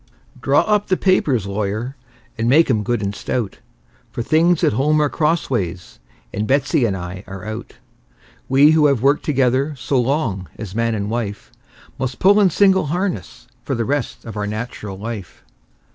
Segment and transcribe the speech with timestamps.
[0.41, 1.95] Draw up the papers, lawyer,
[2.35, 3.59] and make 'em good and stout;
[4.11, 5.99] For things at home are crossways,
[6.33, 7.73] and Betsey and I are out.
[8.49, 11.51] We, who have worked together so long as man and wife,
[11.99, 15.43] Must pull in single harness for the rest of our nat'ral life.